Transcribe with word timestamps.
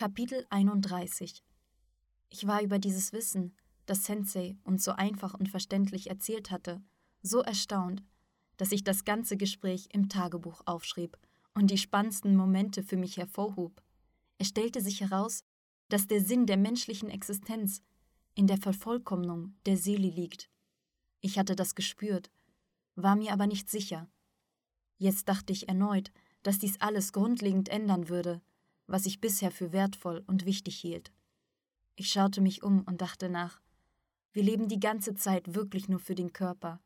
Kapitel 0.00 0.46
31 0.50 1.42
Ich 2.28 2.46
war 2.46 2.62
über 2.62 2.78
dieses 2.78 3.12
Wissen, 3.12 3.56
das 3.84 4.04
Sensei 4.04 4.56
uns 4.62 4.84
so 4.84 4.92
einfach 4.92 5.34
und 5.34 5.48
verständlich 5.48 6.08
erzählt 6.08 6.52
hatte, 6.52 6.80
so 7.20 7.40
erstaunt, 7.40 8.04
dass 8.58 8.70
ich 8.70 8.84
das 8.84 9.04
ganze 9.04 9.36
Gespräch 9.36 9.88
im 9.92 10.08
Tagebuch 10.08 10.62
aufschrieb 10.66 11.18
und 11.52 11.72
die 11.72 11.78
spannendsten 11.78 12.36
Momente 12.36 12.84
für 12.84 12.96
mich 12.96 13.16
hervorhob. 13.16 13.82
Es 14.38 14.46
stellte 14.46 14.80
sich 14.82 15.00
heraus, 15.00 15.42
dass 15.88 16.06
der 16.06 16.22
Sinn 16.22 16.46
der 16.46 16.58
menschlichen 16.58 17.10
Existenz 17.10 17.82
in 18.36 18.46
der 18.46 18.58
Vervollkommnung 18.58 19.56
der 19.66 19.76
Seele 19.76 20.10
liegt. 20.10 20.48
Ich 21.22 21.40
hatte 21.40 21.56
das 21.56 21.74
gespürt, 21.74 22.30
war 22.94 23.16
mir 23.16 23.32
aber 23.32 23.48
nicht 23.48 23.68
sicher. 23.68 24.08
Jetzt 24.96 25.28
dachte 25.28 25.52
ich 25.52 25.66
erneut, 25.66 26.12
dass 26.44 26.60
dies 26.60 26.80
alles 26.80 27.12
grundlegend 27.12 27.68
ändern 27.68 28.08
würde, 28.08 28.40
was 28.88 29.06
ich 29.06 29.20
bisher 29.20 29.52
für 29.52 29.72
wertvoll 29.72 30.24
und 30.26 30.46
wichtig 30.46 30.76
hielt. 30.76 31.12
Ich 31.94 32.10
schaute 32.10 32.40
mich 32.40 32.62
um 32.62 32.82
und 32.82 33.00
dachte 33.00 33.28
nach. 33.28 33.60
Wir 34.32 34.42
leben 34.42 34.68
die 34.68 34.80
ganze 34.80 35.14
Zeit 35.14 35.54
wirklich 35.54 35.88
nur 35.88 36.00
für 36.00 36.14
den 36.14 36.32
Körper. 36.32 36.80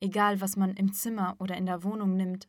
Egal, 0.00 0.40
was 0.40 0.56
man 0.56 0.74
im 0.74 0.92
Zimmer 0.92 1.36
oder 1.38 1.56
in 1.56 1.66
der 1.66 1.82
Wohnung 1.82 2.16
nimmt, 2.16 2.48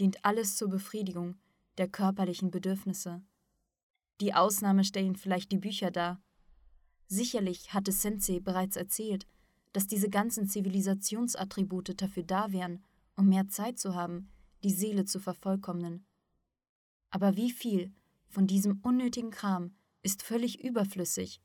dient 0.00 0.24
alles 0.24 0.56
zur 0.56 0.68
Befriedigung 0.68 1.36
der 1.78 1.88
körperlichen 1.88 2.50
Bedürfnisse. 2.50 3.22
Die 4.20 4.34
Ausnahme 4.34 4.84
stellen 4.84 5.16
vielleicht 5.16 5.52
die 5.52 5.58
Bücher 5.58 5.90
dar. 5.90 6.22
Sicherlich 7.06 7.74
hatte 7.74 7.92
Sensei 7.92 8.40
bereits 8.40 8.76
erzählt, 8.76 9.26
dass 9.72 9.86
diese 9.86 10.08
ganzen 10.08 10.48
Zivilisationsattribute 10.48 12.00
dafür 12.00 12.22
da 12.22 12.50
wären, 12.50 12.82
um 13.14 13.28
mehr 13.28 13.48
Zeit 13.48 13.78
zu 13.78 13.94
haben, 13.94 14.30
die 14.64 14.72
Seele 14.72 15.04
zu 15.04 15.20
vervollkommnen. 15.20 16.06
Aber 17.10 17.36
wie 17.36 17.50
viel 17.50 17.92
von 18.28 18.46
diesem 18.46 18.80
unnötigen 18.82 19.30
Kram 19.30 19.74
ist 20.02 20.22
völlig 20.22 20.62
überflüssig. 20.62 21.40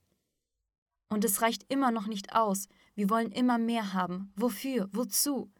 Und 1.09 1.25
es 1.25 1.41
reicht 1.41 1.65
immer 1.71 1.91
noch 1.91 2.07
nicht 2.07 2.33
aus, 2.33 2.67
wir 2.95 3.09
wollen 3.09 3.31
immer 3.31 3.57
mehr 3.57 3.93
haben. 3.93 4.31
Wofür? 4.35 4.89
Wozu? 4.93 5.51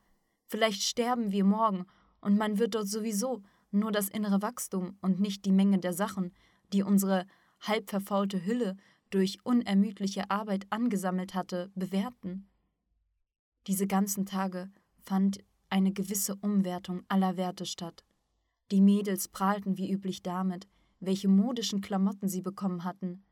Vielleicht 0.48 0.84
sterben 0.84 1.32
wir 1.32 1.44
morgen 1.44 1.86
und 2.22 2.38
man 2.38 2.60
wird 2.60 2.76
dort 2.76 2.88
sowieso 2.88 3.42
nur 3.72 3.92
das 3.92 4.10
innere 4.10 4.42
Wachstum 4.42 4.98
und 5.02 5.20
nicht 5.20 5.46
die 5.46 5.52
Menge 5.52 5.80
der 5.80 5.94
Sachen, 5.94 6.34
die 6.74 6.84
unsere 6.84 7.26
halb 7.62 7.90
verfaulte 7.90 8.46
Hülle 8.46 8.76
durch 9.10 9.40
unermüdliche 9.44 10.30
Arbeit 10.30 10.68
angesammelt 10.70 11.34
hatte, 11.34 11.72
bewerten. 11.76 12.48
Diese 13.68 13.88
ganzen 13.88 14.26
Tage 14.26 14.70
fand 15.00 15.40
eine 15.70 15.92
gewisse 15.92 16.36
Umwertung 16.36 17.04
aller 17.08 17.38
Werte 17.38 17.66
statt. 17.66 18.04
Die 18.72 18.82
Mädels 18.82 19.28
prahlten 19.28 19.78
wie 19.78 19.92
üblich 19.92 20.24
damit, 20.24 20.68
welche 21.02 21.28
modischen 21.28 21.82
Klamotten 21.82 22.30
sie 22.30 22.42
bekommen 22.42 22.86
hatten, 22.86 23.24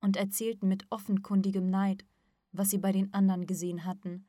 und 0.00 0.16
erzählten 0.16 0.68
mit 0.68 0.86
offenkundigem 0.90 1.68
Neid, 1.68 2.04
was 2.52 2.70
sie 2.70 2.78
bei 2.78 2.92
den 2.92 3.12
anderen 3.14 3.46
gesehen 3.46 3.84
hatten. 3.84 4.28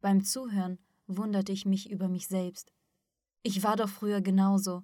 Beim 0.00 0.24
Zuhören 0.24 0.78
wunderte 1.06 1.52
ich 1.52 1.66
mich 1.66 1.90
über 1.90 2.08
mich 2.08 2.26
selbst. 2.26 2.72
Ich 3.42 3.62
war 3.62 3.76
doch 3.76 3.88
früher 3.88 4.22
genauso, 4.22 4.82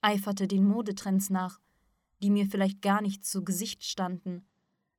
eiferte 0.00 0.46
den 0.46 0.64
Modetrends 0.64 1.28
nach, 1.28 1.60
die 2.22 2.30
mir 2.30 2.46
vielleicht 2.46 2.80
gar 2.80 3.02
nicht 3.02 3.24
zu 3.24 3.44
Gesicht 3.44 3.84
standen, 3.84 4.46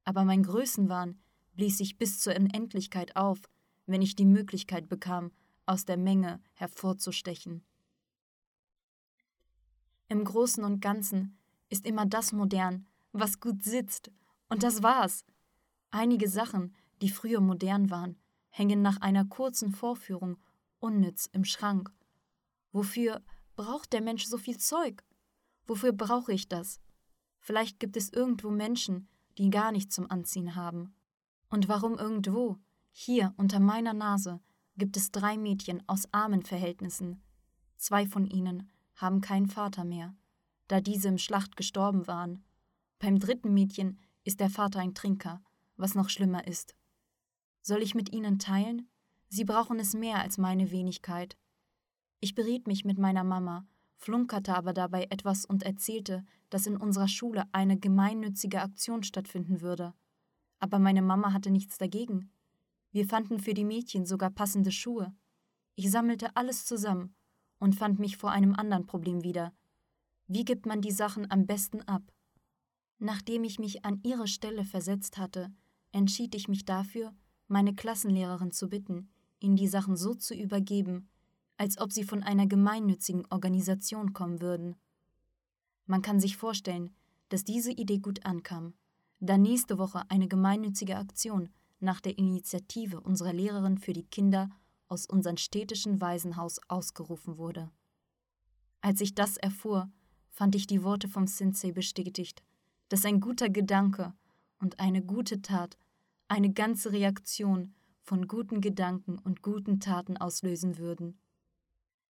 aber 0.03 0.25
mein 0.25 0.44
Größenwahn 0.44 1.19
blies 1.53 1.77
sich 1.77 1.97
bis 1.97 2.19
zur 2.19 2.35
Unendlichkeit 2.35 3.16
auf, 3.16 3.41
wenn 3.85 4.02
ich 4.02 4.16
die 4.16 4.25
Möglichkeit 4.25 4.89
bekam, 4.89 5.31
aus 5.66 5.85
der 5.85 5.97
Menge 5.97 6.41
hervorzustechen. 6.53 7.63
Im 10.09 10.23
Großen 10.23 10.63
und 10.63 10.81
Ganzen 10.81 11.39
ist 11.70 11.86
immer 11.86 12.06
das 12.06 12.31
modern, 12.31 12.88
was 13.12 13.39
gut 13.39 13.64
sitzt. 13.64 14.12
Und 14.50 14.63
das 14.63 14.84
war's. 14.84 15.25
Einige 15.91 16.28
Sachen, 16.28 16.75
die 17.02 17.09
früher 17.09 17.41
modern 17.41 17.90
waren, 17.90 18.18
hängen 18.50 18.81
nach 18.81 19.02
einer 19.02 19.25
kurzen 19.25 19.72
Vorführung 19.72 20.38
unnütz 20.80 21.28
im 21.31 21.46
Schrank. 21.46 21.91
Wofür 22.72 23.22
braucht 23.56 23.94
der 23.94 24.02
Mensch 24.02 24.25
so 24.25 24.38
viel 24.38 24.57
Zeug? 24.57 25.03
Wofür 25.66 25.91
brauche 25.91 26.34
ich 26.34 26.47
das? 26.47 26.80
Vielleicht 27.40 27.80
gibt 27.80 27.97
es 27.97 28.09
irgendwo 28.09 28.50
Menschen, 28.50 29.07
die 29.38 29.50
gar 29.50 29.72
nichts 29.72 29.96
zum 29.96 30.09
Anziehen 30.09 30.56
haben. 30.56 30.94
Und 31.50 31.68
warum 31.68 31.97
irgendwo? 31.97 32.57
Hier 32.91 33.34
unter 33.38 33.59
meiner 33.59 33.94
Nase 33.94 34.40
gibt 34.78 34.97
es 34.97 35.12
drei 35.12 35.38
Mädchen 35.38 35.84
aus 35.88 36.07
armen 36.12 36.41
Verhältnissen. 36.41 37.22
Zwei 37.78 38.07
von 38.07 38.25
ihnen 38.25 38.69
haben 38.96 39.22
keinen 39.22 39.47
Vater 39.47 39.86
mehr 39.86 40.16
da 40.69 40.80
diese 40.80 41.09
im 41.09 41.18
Schlacht 41.18 41.57
gestorben 41.57 42.07
waren. 42.07 42.44
Beim 43.00 43.19
dritten 43.19 43.53
Mädchen 43.53 44.00
ist 44.24 44.40
der 44.40 44.50
Vater 44.50 44.80
ein 44.80 44.94
Trinker, 44.94 45.41
was 45.75 45.96
noch 45.96 46.09
schlimmer 46.09 46.47
ist. 46.47 46.75
Soll 47.62 47.81
ich 47.81 47.96
mit 47.96 48.13
ihnen 48.13 48.40
teilen? 48.40 48.88
Sie 49.28 49.44
brauchen 49.44 49.80
es 49.80 49.94
mehr 49.94 50.19
als 50.19 50.38
meine 50.38 50.72
Wenigkeit. 50.72 51.38
Ich 52.19 52.35
beriet 52.35 52.68
mich 52.68 52.85
mit 52.85 52.97
meiner 52.97 53.24
Mama, 53.24 53.68
flunkerte 53.96 54.56
aber 54.56 54.74
dabei 54.74 55.07
etwas 55.09 55.46
und 55.46 55.63
erzählte, 55.63 56.25
dass 56.50 56.68
in 56.68 56.78
unserer 56.78 57.07
Schule 57.07 57.44
eine 57.51 57.78
gemeinnützige 57.78 58.62
Aktion 58.62 59.03
stattfinden 59.03 59.62
würde. 59.62 59.94
Aber 60.59 60.80
meine 60.80 61.01
Mama 61.01 61.34
hatte 61.34 61.51
nichts 61.51 61.78
dagegen. 61.78 62.31
Wir 62.91 63.07
fanden 63.07 63.40
für 63.40 63.53
die 63.53 63.66
Mädchen 63.66 64.06
sogar 64.06 64.30
passende 64.30 64.72
Schuhe. 64.72 65.16
Ich 65.75 65.90
sammelte 65.90 66.36
alles 66.36 66.66
zusammen 66.66 67.16
und 67.59 67.75
fand 67.75 68.00
mich 68.00 68.18
vor 68.18 68.31
einem 68.31 68.56
anderen 68.56 68.86
Problem 68.86 69.24
wieder, 69.24 69.53
wie 70.29 70.45
gibt 70.45 70.67
man 70.67 70.79
die 70.79 70.91
Sachen 70.91 71.29
am 71.31 71.47
besten 71.47 71.81
ab? 71.81 72.03
Nachdem 73.00 73.44
ich 73.44 73.57
mich 73.57 73.84
an 73.84 74.00
ihre 74.03 74.28
Stelle 74.28 74.63
versetzt 74.63 75.17
hatte, 75.17 75.51
entschied 75.91 76.35
ich 76.35 76.47
mich 76.47 76.66
dafür, 76.66 77.16
meine 77.47 77.73
Klassenlehrerin 77.73 78.51
zu 78.51 78.69
bitten, 78.69 79.09
ihnen 79.39 79.56
die 79.56 79.68
Sachen 79.68 79.97
so 79.97 80.13
zu 80.13 80.35
übergeben, 80.35 81.09
als 81.57 81.79
ob 81.79 81.91
sie 81.91 82.03
von 82.03 82.22
einer 82.22 82.45
gemeinnützigen 82.45 83.25
Organisation 83.31 84.13
kommen 84.13 84.39
würden. 84.39 84.75
Man 85.88 86.03
kann 86.03 86.19
sich 86.19 86.38
vorstellen, 86.38 86.94
dass 87.29 87.44
diese 87.44 87.72
Idee 87.72 87.97
gut 87.97 88.23
ankam, 88.23 88.75
da 89.19 89.35
nächste 89.35 89.79
Woche 89.79 90.03
eine 90.09 90.28
gemeinnützige 90.28 90.97
Aktion 90.97 91.50
nach 91.79 92.01
der 92.01 92.19
Initiative 92.19 93.01
unserer 93.01 93.34
Lehrerin 93.34 93.79
für 93.79 93.94
die 93.94 94.06
Kinder 94.06 94.51
aus 94.88 95.07
unserem 95.07 95.38
städtischen 95.38 96.00
Waisenhaus 96.01 96.59
ausgerufen 96.68 97.39
wurde. 97.39 97.72
Als 98.81 99.01
ich 99.01 99.16
das 99.16 99.35
erfuhr, 99.38 99.89
fand 100.39 100.55
ich 100.55 100.67
die 100.67 100.83
Worte 100.83 101.09
vom 101.09 101.27
Sensei 101.27 101.73
bestätigt, 101.73 102.41
dass 102.88 103.03
ein 103.03 103.19
guter 103.19 103.50
Gedanke 103.50 104.13
und 104.59 104.79
eine 104.79 105.01
gute 105.01 105.41
Tat 105.41 105.77
eine 106.29 106.53
ganze 106.53 106.94
Reaktion 106.94 107.73
von 108.03 108.25
guten 108.25 108.61
Gedanken 108.61 109.19
und 109.19 109.41
guten 109.41 109.81
Taten 109.81 110.16
auslösen 110.16 110.77
würden. 110.77 111.19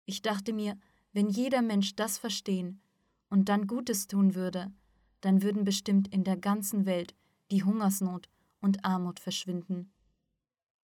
Ich 0.07 0.23
dachte 0.23 0.55
mir, 0.55 0.79
wenn 1.13 1.29
jeder 1.29 1.61
Mensch 1.61 1.97
das 1.97 2.17
verstehen 2.17 2.81
und 3.29 3.51
dann 3.51 3.67
Gutes 3.67 4.07
tun 4.07 4.35
würde, 4.35 4.73
dann 5.21 5.43
würden 5.43 5.65
bestimmt 5.65 6.09
in 6.09 6.25
der 6.25 6.39
ganzen 6.39 6.87
Welt 6.87 7.15
die 7.51 7.63
Hungersnot 7.63 8.31
und 8.63 8.87
Armut 8.87 9.21
verschwinden. 9.21 9.93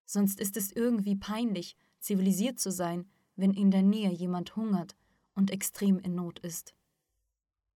Sonst 0.04 0.40
ist 0.40 0.58
es 0.58 0.72
irgendwie 0.72 1.16
peinlich, 1.16 1.74
zivilisiert 2.00 2.60
zu 2.60 2.70
sein, 2.70 3.08
wenn 3.34 3.54
in 3.54 3.70
der 3.70 3.82
Nähe 3.82 4.12
jemand 4.12 4.56
hungert 4.56 4.94
und 5.34 5.50
extrem 5.50 5.98
in 6.00 6.14
Not 6.14 6.38
ist. 6.40 6.74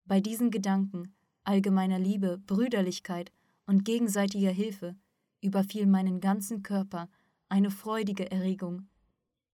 Bei 0.07 0.21
diesen 0.21 0.51
Gedanken 0.51 1.15
allgemeiner 1.45 1.99
Liebe, 1.99 2.39
Brüderlichkeit 2.39 3.33
und 3.67 3.85
gegenseitiger 3.85 4.51
Hilfe 4.51 4.97
überfiel 5.41 5.87
meinen 5.87 6.21
ganzen 6.21 6.63
Körper 6.63 7.09
eine 7.49 7.71
freudige 7.71 8.31
Erregung. 8.31 8.89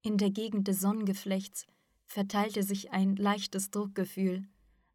In 0.03 0.17
der 0.17 0.31
Gegend 0.31 0.67
des 0.67 0.81
Sonnengeflechts 0.81 1.67
verteilte 2.07 2.63
sich 2.63 2.91
ein 2.91 3.15
leichtes 3.17 3.71
Druckgefühl. 3.71 4.45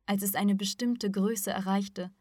Als 0.05 0.23
es 0.23 0.35
eine 0.35 0.55
bestimmte 0.55 1.09
Größe 1.09 1.51
erreichte, 1.51 2.11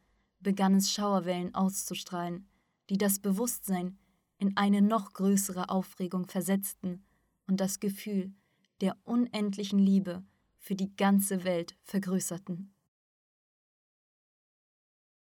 begann 0.41 0.75
es 0.77 0.93
Schauerwellen 0.93 1.55
auszustrahlen, 1.55 2.47
die 2.91 2.99
das 2.99 3.19
Bewusstsein 3.19 3.99
in 4.39 4.57
eine 4.57 4.83
noch 4.83 5.13
größere 5.13 5.71
Aufregung 5.71 6.27
versetzten 6.27 7.05
und 7.47 7.61
das 7.61 7.81
Gefühl 7.81 8.33
der 8.81 8.97
unendlichen 9.05 9.79
Liebe 9.79 10.23
für 10.59 10.75
die 10.75 10.95
ganze 10.97 11.45
Welt 11.45 11.77
vergrößerten. 11.83 12.74